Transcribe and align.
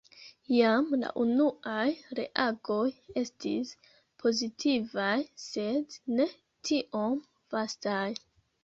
Jam 0.51 0.87
la 1.01 1.11
unuaj 1.23 1.83
reagoj 2.21 2.87
estis 3.23 3.75
pozitivaj, 4.25 5.15
sed 5.47 6.03
ne 6.19 6.31
tiom 6.71 7.25
vastaj. 7.57 8.07